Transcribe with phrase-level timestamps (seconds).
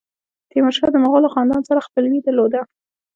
[0.51, 2.61] تیمورشاه د مغولو خاندان سره خپلوي درلوده.